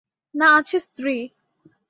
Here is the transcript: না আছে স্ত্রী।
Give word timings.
না 0.35 0.47
আছে 0.57 0.77
স্ত্রী। 0.79 1.15